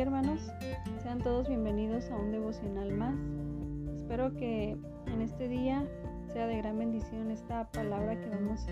[0.00, 0.52] hermanos.
[1.02, 3.14] Sean todos bienvenidos a un devocional más.
[4.02, 4.76] Espero que
[5.06, 5.86] en este día
[6.34, 8.66] sea de gran bendición esta palabra que vamos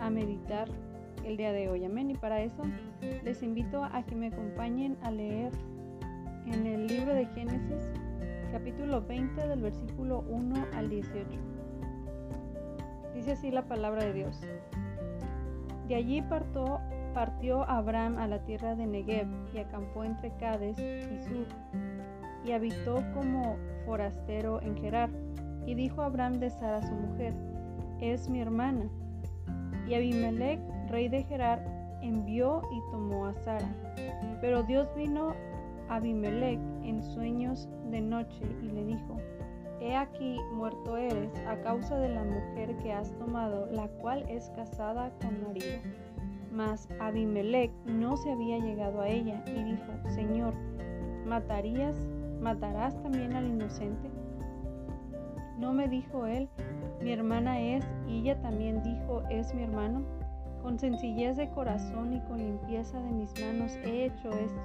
[0.00, 0.68] a meditar
[1.24, 1.84] el día de hoy.
[1.84, 2.10] Amén.
[2.10, 2.62] Y para eso
[3.22, 5.52] les invito a que me acompañen a leer
[6.46, 7.92] en el libro de Génesis,
[8.50, 11.24] capítulo 20 del versículo 1 al 18.
[13.14, 14.40] Dice así la palabra de Dios.
[15.86, 16.80] De allí partó
[17.14, 21.46] partió Abraham a la tierra de Negev y acampó entre Cades y Sur,
[22.44, 25.10] y habitó como forastero en Gerar.
[25.64, 27.32] Y dijo Abraham de Sara su mujer,
[28.00, 28.86] es mi hermana.
[29.88, 31.64] Y Abimelech, rey de Gerar,
[32.02, 33.68] envió y tomó a Sara.
[34.40, 35.32] Pero Dios vino
[35.88, 39.16] a Abimelech en sueños de noche y le dijo,
[39.80, 44.50] He aquí muerto eres a causa de la mujer que has tomado, la cual es
[44.50, 45.78] casada con marido.
[46.54, 50.54] Mas Abimelech no se había llegado a ella y dijo, Señor,
[51.26, 51.98] ¿matarías,
[52.40, 54.08] matarás también al inocente?
[55.58, 56.48] ¿No me dijo él,
[57.02, 60.02] mi hermana es, y ella también dijo, es mi hermano?
[60.62, 64.62] Con sencillez de corazón y con limpieza de mis manos he hecho esto.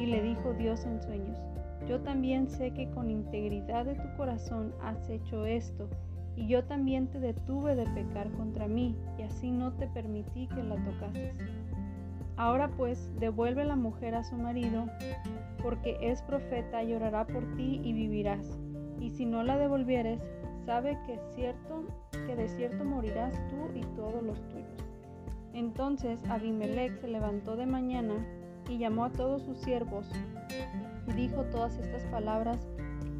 [0.00, 1.38] Y le dijo Dios en sueños,
[1.86, 5.90] yo también sé que con integridad de tu corazón has hecho esto
[6.36, 10.62] y yo también te detuve de pecar contra mí, y así no te permití que
[10.62, 11.34] la tocases.
[12.36, 14.86] Ahora pues, devuelve la mujer a su marido,
[15.62, 18.58] porque es profeta, llorará por ti y vivirás.
[19.00, 20.20] Y si no la devolvieres,
[20.64, 21.84] sabe que cierto
[22.26, 24.68] que de cierto morirás tú y todos los tuyos.
[25.52, 28.14] Entonces Abimelech se levantó de mañana
[28.68, 30.08] y llamó a todos sus siervos
[31.08, 32.66] y dijo todas estas palabras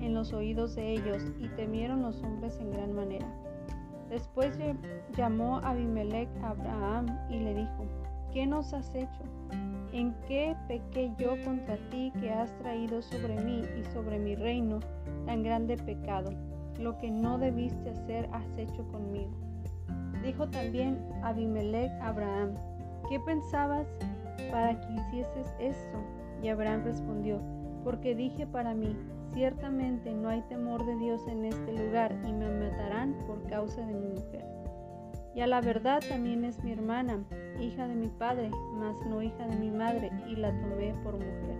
[0.02, 3.26] en los oídos de ellos, y temieron los hombres en gran manera.
[4.10, 4.58] Después
[5.16, 7.86] llamó Abimelech a Abraham y le dijo,
[8.32, 9.22] ¿qué nos has hecho?
[9.92, 14.80] ¿En qué pequé yo contra ti que has traído sobre mí y sobre mi reino
[15.24, 16.30] tan grande pecado?
[16.78, 19.30] Lo que no debiste hacer has hecho conmigo.
[20.22, 22.54] Dijo también Abimelech a Abraham,
[23.08, 23.86] ¿qué pensabas
[24.50, 25.98] para que hicieses esto?
[26.42, 27.40] Y Abraham respondió,
[27.84, 28.96] porque dije para mí,
[29.34, 33.94] Ciertamente no hay temor de Dios en este lugar y me matarán por causa de
[33.94, 34.44] mi mujer.
[35.34, 37.24] Y a la verdad también es mi hermana,
[37.58, 41.56] hija de mi padre, mas no hija de mi madre, y la tomé por mujer.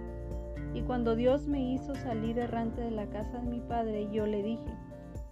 [0.75, 4.43] Y cuando Dios me hizo salir errante de la casa de mi padre, yo le
[4.43, 4.71] dije,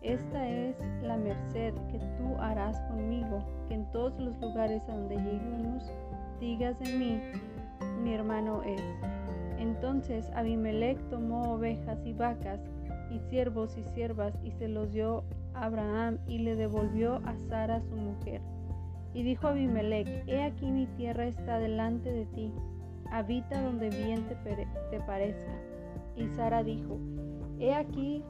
[0.00, 5.16] esta es la merced que tú harás conmigo, que en todos los lugares a donde
[5.16, 5.92] lleguemos
[6.40, 7.20] digas de mí,
[8.02, 8.82] mi hermano es.
[9.60, 12.60] Entonces Abimelech tomó ovejas y vacas
[13.10, 15.22] y siervos y siervas y se los dio
[15.54, 18.41] a Abraham y le devolvió a Sara su mujer.
[19.12, 22.53] Y dijo Abimelech, he aquí mi tierra está delante de ti,
[23.10, 24.37] habita donde bien te,
[24.91, 25.53] te parezca.
[26.16, 26.99] Y Sara dijo,
[27.59, 28.25] he aquí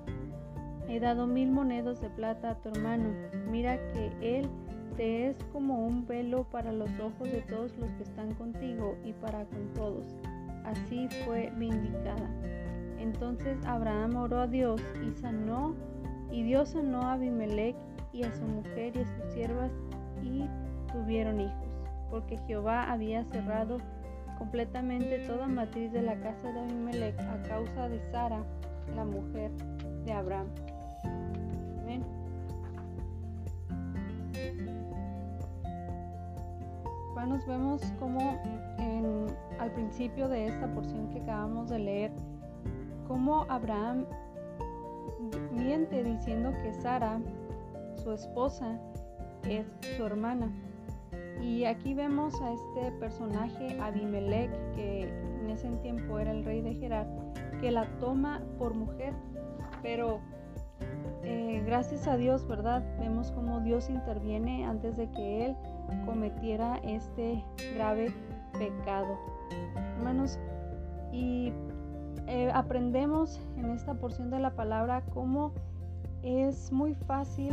[0.89, 3.11] he dado mil monedas de plata a tu hermano,
[3.49, 4.49] mira que él
[4.97, 9.13] te es como un velo para los ojos de todos los que están contigo y
[9.13, 10.05] para con todos
[10.65, 12.29] así fue vindicada.
[12.99, 15.75] Entonces Abraham oró a Dios y sanó,
[16.31, 17.77] y Dios sanó a Abimelech
[18.13, 19.71] y a su mujer y a sus siervas
[20.23, 20.45] y
[20.93, 21.69] tuvieron hijos,
[22.11, 23.79] porque Jehová había cerrado
[24.39, 28.43] completamente toda matriz de la casa de Abimelech a causa de Sara,
[28.95, 29.51] la mujer
[30.05, 30.47] de Abraham.
[37.27, 38.41] Nos vemos como
[39.59, 42.13] al principio de esta porción que acabamos de leer,
[43.07, 44.07] cómo Abraham
[45.53, 47.21] miente diciendo que Sara,
[48.03, 48.79] su esposa,
[49.49, 49.67] es
[49.97, 50.51] su hermana.
[51.43, 56.75] Y aquí vemos a este personaje Abimelech, que en ese tiempo era el rey de
[56.75, 57.07] Gerar,
[57.61, 59.15] que la toma por mujer.
[59.83, 60.21] Pero
[61.23, 62.83] eh, gracias a Dios, ¿verdad?
[62.99, 65.57] Vemos cómo Dios interviene antes de que él
[66.05, 67.45] cometiera este
[67.75, 68.13] grave
[68.53, 69.19] pecado.
[69.97, 70.39] Hermanos,
[71.13, 71.53] y
[72.27, 75.53] eh, aprendemos en esta porción de la palabra cómo
[76.23, 77.53] es muy fácil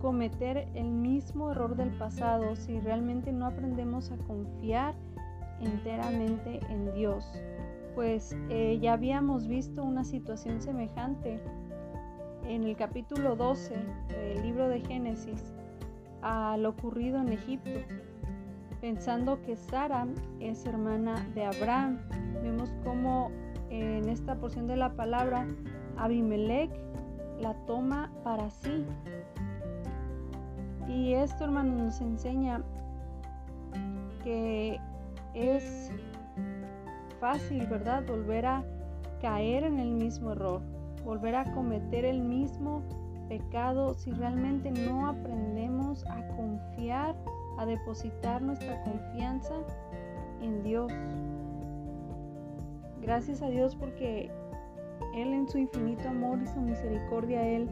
[0.00, 4.94] cometer el mismo error del pasado si realmente no aprendemos a confiar
[5.60, 7.30] enteramente en Dios.
[7.94, 11.40] Pues eh, ya habíamos visto una situación semejante
[12.46, 13.74] en el capítulo 12
[14.08, 15.52] del libro de Génesis
[16.22, 17.80] a lo ocurrido en Egipto,
[18.80, 20.06] pensando que Sara
[20.40, 21.98] es hermana de Abraham.
[22.42, 23.30] Vemos cómo
[23.70, 25.46] en esta porción de la palabra
[25.96, 26.70] Abimelech
[27.40, 28.84] la toma para sí.
[30.88, 32.62] Y esto, hermano, nos enseña
[34.24, 34.80] que
[35.34, 35.92] es
[37.20, 38.04] fácil, ¿verdad?
[38.06, 38.64] Volver a
[39.20, 40.62] caer en el mismo error,
[41.04, 42.82] volver a cometer el mismo
[43.28, 47.14] pecado si realmente no aprendemos a confiar,
[47.58, 49.54] a depositar nuestra confianza
[50.40, 50.92] en Dios.
[53.00, 54.30] Gracias a Dios porque
[55.14, 57.68] Él en su infinito amor y su misericordia, Él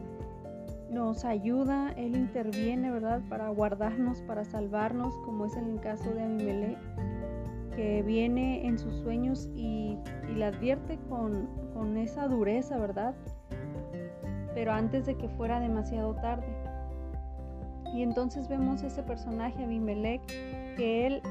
[0.89, 3.21] nos ayuda, Él interviene, ¿verdad?
[3.29, 6.77] Para guardarnos, para salvarnos, como es en el caso de Abimelech,
[7.75, 9.97] que viene en sus sueños y,
[10.33, 13.15] le advierte con, con esa dureza, ¿verdad?
[14.57, 16.47] Pero antes de que fuera demasiado tarde.
[17.93, 20.25] Y entonces vemos ese personaje, Abimelech,
[20.75, 21.21] que él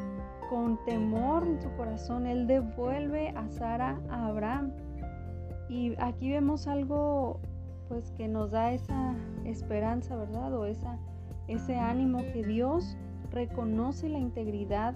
[0.48, 4.70] con temor en su corazón, él devuelve a Sara a Abraham.
[5.68, 7.40] Y aquí vemos algo
[7.88, 10.54] pues que nos da esa esperanza, ¿verdad?
[10.54, 10.96] O esa,
[11.48, 12.96] ese ánimo que Dios
[13.32, 14.94] reconoce la integridad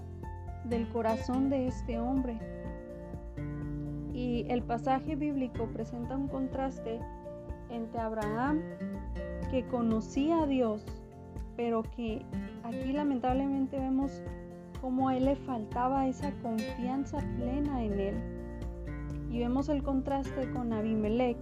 [0.63, 2.39] del corazón de este hombre.
[4.13, 7.01] Y el pasaje bíblico presenta un contraste
[7.71, 8.61] entre Abraham,
[9.49, 10.85] que conocía a Dios,
[11.55, 12.25] pero que
[12.63, 14.21] aquí lamentablemente vemos
[14.81, 18.15] cómo a él le faltaba esa confianza plena en él.
[19.29, 21.37] Y vemos el contraste con Abimelech,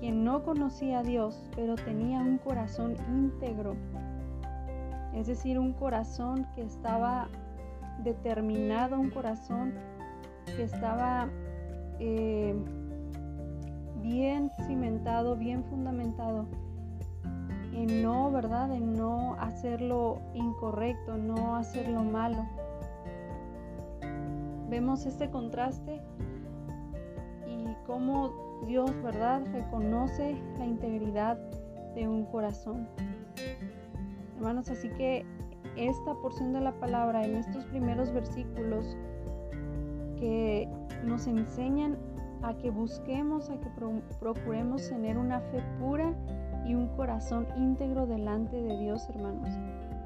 [0.00, 3.76] quien no conocía a Dios, pero tenía un corazón íntegro,
[5.14, 7.28] es decir, un corazón que estaba
[8.04, 9.74] determinado, un corazón
[10.56, 11.28] que estaba
[11.98, 12.54] eh,
[14.02, 16.46] bien cimentado, bien fundamentado
[17.72, 18.72] en no, ¿verdad?
[18.72, 22.44] En no hacerlo incorrecto, no hacerlo malo.
[24.68, 26.00] Vemos este contraste
[27.46, 29.42] y cómo Dios, ¿verdad?
[29.52, 31.38] Reconoce la integridad
[31.94, 32.88] de un corazón.
[34.36, 35.24] Hermanos, así que
[35.76, 38.96] esta porción de la palabra en estos primeros versículos
[40.18, 40.68] que
[41.04, 41.96] nos enseñan
[42.42, 43.68] a que busquemos, a que
[44.20, 46.14] procuremos tener una fe pura
[46.66, 49.48] y un corazón íntegro delante de Dios, hermanos.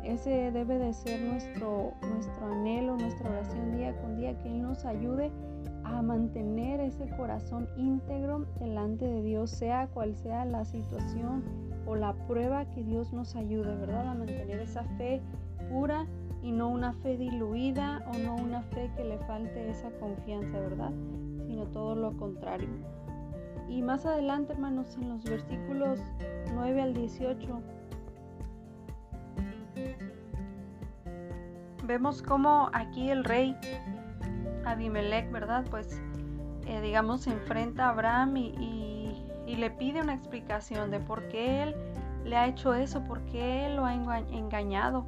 [0.04, 4.84] Ese debe de ser nuestro, nuestro anhelo, nuestra oración día con día, que Él nos
[4.84, 5.30] ayude
[5.84, 11.42] a mantener ese corazón íntegro delante de Dios, sea cual sea la situación
[11.86, 14.08] o la prueba que Dios nos ayude, ¿verdad?
[14.08, 15.20] A mantener esa fe
[15.70, 16.06] pura
[16.42, 20.92] y no una fe diluida o no una fe que le falte esa confianza, ¿verdad?
[21.52, 22.70] Sino todo lo contrario.
[23.68, 25.98] Y más adelante, hermanos, en los versículos
[26.54, 27.60] 9 al 18,
[31.84, 33.54] vemos cómo aquí el rey
[34.64, 35.66] Abimelech, ¿verdad?
[35.68, 36.00] Pues
[36.66, 38.88] eh, digamos se enfrenta a Abraham y,
[39.46, 41.76] le pide una explicación de por qué él
[42.24, 45.04] le ha hecho eso, por qué él lo ha engañado.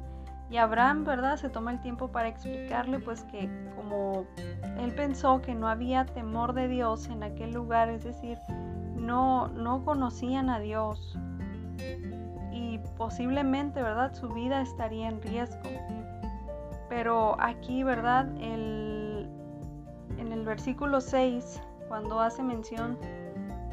[0.51, 1.37] Y Abraham, ¿verdad?
[1.37, 4.27] Se toma el tiempo para explicarle pues que como
[4.79, 8.37] él pensó que no había temor de Dios en aquel lugar, es decir,
[8.95, 11.17] no, no conocían a Dios
[12.51, 14.13] y posiblemente, ¿verdad?
[14.13, 15.69] Su vida estaría en riesgo.
[16.89, 18.27] Pero aquí, ¿verdad?
[18.39, 19.05] El
[20.17, 22.97] en el versículo 6, cuando hace mención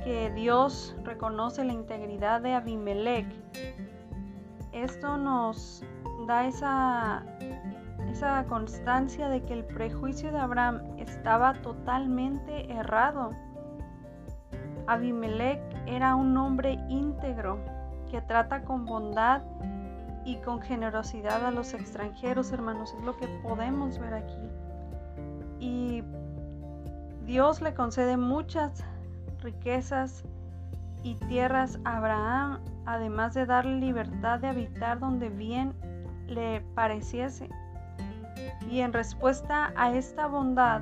[0.04, 3.26] que Dios reconoce la integridad de Abimelech,
[4.72, 5.84] esto nos
[6.26, 7.24] da esa,
[8.22, 13.30] esa constancia de que el prejuicio de Abraham estaba totalmente errado.
[14.86, 17.58] Abimelech era un hombre íntegro
[18.08, 19.42] que trata con bondad
[20.24, 24.48] y con generosidad a los extranjeros, hermanos, es lo que podemos ver aquí.
[25.58, 26.04] Y
[27.26, 28.84] Dios le concede muchas
[29.42, 30.22] riquezas
[31.02, 35.74] y tierras a Abraham, además de darle libertad de habitar donde bien
[36.28, 37.48] le pareciese.
[38.70, 40.80] Y en respuesta a esta bondad,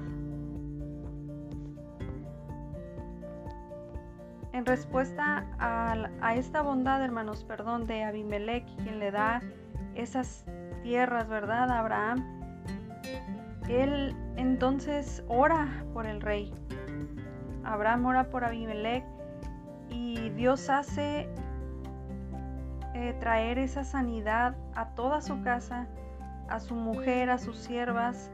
[4.52, 9.42] en respuesta a, esta bondad, hermanos, perdón, de Abimelech, quien le da
[9.94, 10.44] esas
[10.82, 11.70] tierras, ¿verdad?
[11.70, 12.24] Abraham,
[13.68, 16.52] él entonces ora por el rey.
[17.64, 19.04] Abraham ora por Abimelech
[19.90, 21.28] y Dios hace
[22.94, 25.86] eh, traer esa sanidad a toda su casa,
[26.50, 28.30] a su mujer, a sus siervas.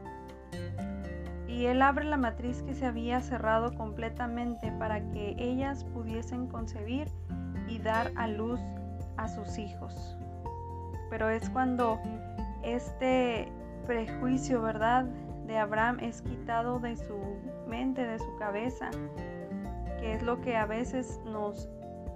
[1.47, 7.07] Y él abre la matriz que se había cerrado completamente para que ellas pudiesen concebir
[7.67, 8.59] y dar a luz
[9.15, 10.17] a sus hijos.
[11.09, 11.99] Pero es cuando
[12.63, 13.51] este
[13.85, 15.05] prejuicio, ¿verdad?
[15.47, 17.17] de Abraham es quitado de su
[17.67, 18.89] mente, de su cabeza,
[19.99, 21.69] que es lo que a veces nos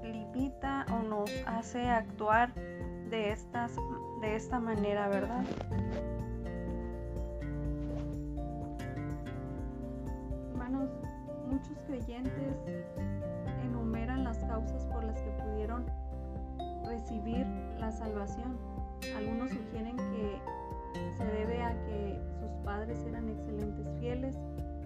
[0.03, 2.53] limita o nos hace actuar
[3.09, 3.75] de, estas,
[4.21, 5.43] de esta manera, ¿verdad?
[10.51, 10.89] Hermanos,
[11.49, 12.55] muchos creyentes
[13.63, 15.85] enumeran las causas por las que pudieron
[16.85, 17.47] recibir
[17.79, 18.57] la salvación.
[19.17, 20.39] Algunos sugieren que
[21.17, 24.37] se debe a que sus padres eran excelentes fieles,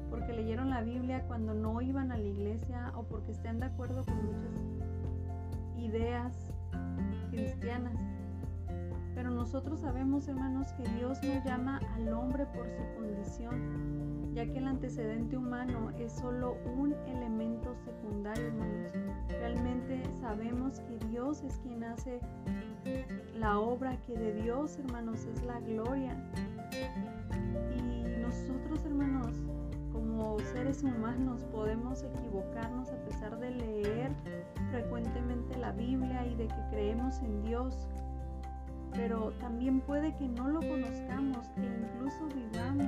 [0.10, 4.06] porque leyeron la Biblia cuando no iban a la iglesia o porque estén de acuerdo
[4.06, 4.62] con muchas
[5.77, 6.34] ideas
[7.32, 8.14] cristianas.
[9.15, 14.57] Pero nosotros sabemos, hermanos, que Dios no llama al hombre por su condición, ya que
[14.57, 18.91] el antecedente humano es solo un elemento secundario, hermanos.
[19.29, 22.19] Realmente sabemos que Dios es quien hace
[23.39, 26.15] la obra, que de Dios, hermanos, es la gloria.
[27.74, 29.34] Y nosotros, hermanos,
[29.93, 34.12] como seres humanos podemos equivocarnos a pesar de leer
[34.72, 37.88] frecuentemente la Biblia y de que creemos en Dios,
[38.96, 42.88] pero también puede que no lo conozcamos e incluso vivamos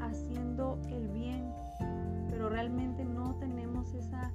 [0.00, 1.52] haciendo el bien,
[2.28, 4.32] pero realmente no tenemos esa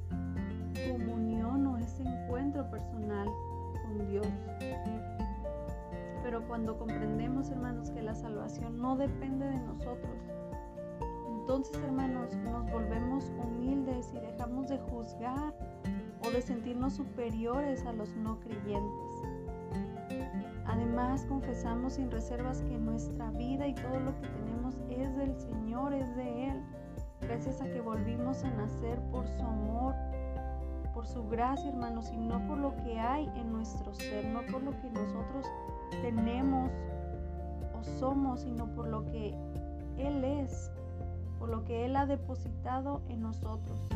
[0.91, 3.27] comunión o ese encuentro personal
[3.83, 4.27] con Dios.
[6.23, 10.17] Pero cuando comprendemos, hermanos, que la salvación no depende de nosotros,
[11.45, 15.53] entonces, hermanos, nos volvemos humildes y dejamos de juzgar
[16.23, 19.34] o de sentirnos superiores a los no creyentes.
[20.97, 25.93] Además, confesamos sin reservas que nuestra vida y todo lo que tenemos es del Señor,
[25.93, 26.63] es de Él,
[27.19, 29.93] gracias a que volvimos a nacer por su amor,
[30.93, 34.63] por su gracia, hermanos, y no por lo que hay en nuestro ser, no por
[34.63, 35.45] lo que nosotros
[36.01, 36.71] tenemos
[37.77, 39.35] o somos, sino por lo que
[39.97, 40.71] Él es
[41.39, 43.89] por lo que Él ha depositado en nosotros.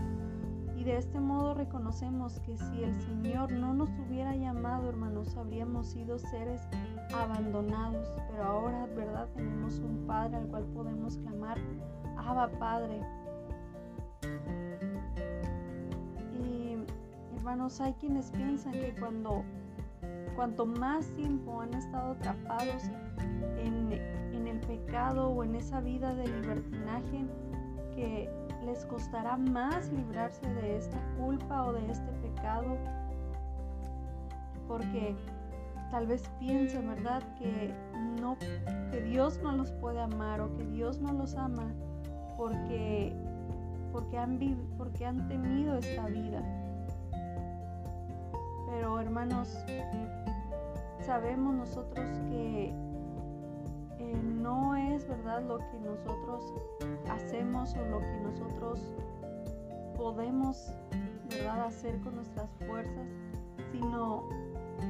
[0.89, 6.17] De este modo reconocemos que si el Señor no nos hubiera llamado, hermanos, habríamos sido
[6.17, 6.67] seres
[7.13, 8.11] abandonados.
[8.31, 9.29] Pero ahora, ¿verdad?
[9.35, 11.59] Tenemos un Padre al cual podemos clamar,
[12.17, 13.03] Abba Padre.
[16.43, 16.77] Y
[17.35, 19.43] hermanos, hay quienes piensan que cuando
[20.35, 22.89] cuanto más tiempo han estado atrapados
[23.59, 23.91] en
[24.47, 27.27] el pecado o en esa vida de libertinaje
[27.93, 28.27] que
[28.69, 32.77] les costará más librarse de esta culpa o de este pecado
[34.67, 35.15] porque
[35.89, 37.23] tal vez piensen, ¿verdad?
[37.39, 37.73] Que
[38.21, 38.37] no
[38.91, 41.73] que Dios no los puede amar o que Dios no los ama
[42.37, 43.11] porque
[43.91, 44.37] porque han
[44.77, 46.43] porque han temido esta vida.
[48.67, 49.65] Pero hermanos,
[51.01, 52.71] sabemos nosotros que
[54.39, 56.53] no es verdad lo que nosotros
[57.09, 58.79] hacemos o lo que nosotros
[59.95, 60.73] podemos
[61.29, 63.07] verdad hacer con nuestras fuerzas,
[63.71, 64.23] sino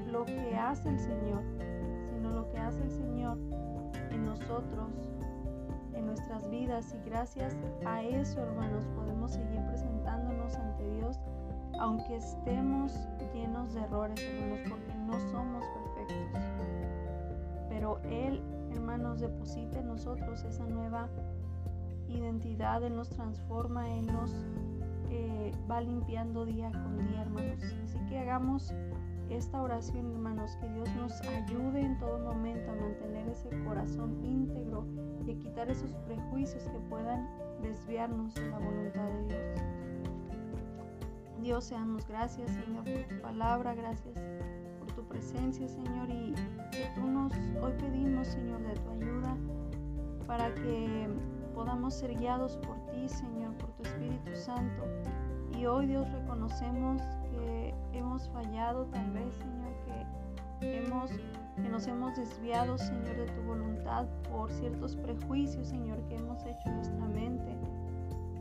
[0.08, 1.44] lo que hace el Señor,
[2.14, 3.38] sino lo que hace el Señor
[4.12, 4.90] en nosotros,
[5.94, 11.20] en nuestras vidas y gracias a eso, hermanos, podemos seguir presentándonos ante Dios
[11.80, 12.94] aunque estemos
[13.34, 15.64] llenos de errores, hermanos, porque no somos
[15.96, 16.44] perfectos.
[17.70, 21.10] Pero Él hermanos, deposita en nosotros esa nueva
[22.14, 24.32] identidad, Él nos transforma, Él nos
[25.10, 27.64] eh, va limpiando día con día, hermanos.
[27.84, 28.74] Así que hagamos
[29.30, 34.86] esta oración, hermanos, que Dios nos ayude en todo momento a mantener ese corazón íntegro
[35.26, 37.28] y a quitar esos prejuicios que puedan
[37.62, 39.62] desviarnos de la voluntad de Dios.
[41.42, 44.20] Dios, seamos gracias, Señor, por tu palabra, gracias
[45.00, 46.34] tu presencia, Señor, y
[46.72, 49.38] que tú nos hoy pedimos, Señor, de tu ayuda
[50.28, 51.08] para que
[51.60, 54.86] podamos ser guiados por ti, Señor, por tu Espíritu Santo.
[55.58, 59.74] Y hoy, Dios, reconocemos que hemos fallado, tal vez, Señor,
[60.62, 61.12] que hemos
[61.62, 66.70] que nos hemos desviado, Señor, de tu voluntad por ciertos prejuicios, Señor, que hemos hecho
[66.70, 67.58] en nuestra mente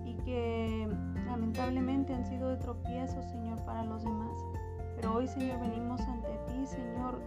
[0.04, 0.88] y que
[1.26, 4.40] lamentablemente han sido de tropiezo, Señor, para los demás.
[4.94, 7.20] Pero hoy, Señor, venimos ante ti, Señor,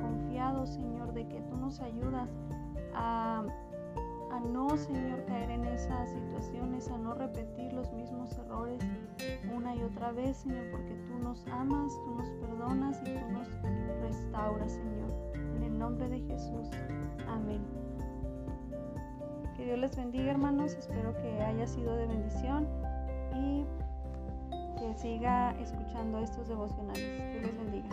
[0.00, 2.30] confiados, Señor, de que tú nos ayudas
[2.94, 3.42] a,
[4.34, 8.82] a no, Señor, caer en esas situaciones, a no repetir los mismos errores
[9.54, 13.48] una y otra vez, Señor, porque tú nos amas, tú nos perdonas y tú nos
[14.02, 15.34] restauras, Señor.
[15.56, 16.68] En el nombre de Jesús.
[17.28, 17.62] Amén.
[19.56, 20.74] Que Dios les bendiga, hermanos.
[20.74, 22.66] Espero que haya sido de bendición
[23.36, 23.64] y
[24.96, 27.32] siga escuchando estos devocionales.
[27.32, 27.88] Dios les bendiga.